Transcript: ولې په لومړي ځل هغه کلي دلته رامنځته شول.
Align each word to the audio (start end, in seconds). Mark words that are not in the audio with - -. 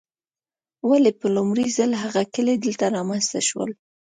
ولې 0.89 1.11
په 1.19 1.27
لومړي 1.35 1.65
ځل 1.77 1.91
هغه 2.03 2.21
کلي 2.33 2.55
دلته 2.65 2.85
رامنځته 2.95 3.39
شول. 3.47 3.71